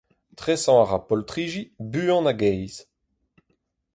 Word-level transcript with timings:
Tresañ 0.39 0.77
a 0.83 0.85
ra 0.85 0.99
poltridi 1.07 1.63
buan 1.91 2.25
hag 2.29 2.41
aes. 2.51 2.75